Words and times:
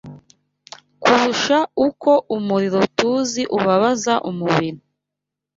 kurusha 1.01 1.57
uko 1.87 2.11
umuriro 2.37 2.79
tuzi 2.97 3.43
ubabaza 3.57 4.13
umubiri 4.29 4.79